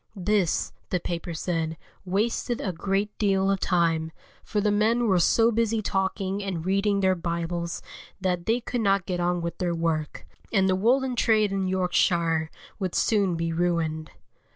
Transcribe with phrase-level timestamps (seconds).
[0.15, 4.11] This, the paper said, wasted a great deal of time,
[4.43, 7.83] for the men were so busy talking and reading their Bibles
[8.19, 12.49] that they could not get on with their work, and the woollen trade in Yorkshire
[12.79, 14.09] would soon be ruined.